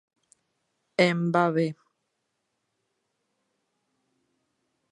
[1.05, 1.67] Em va bé.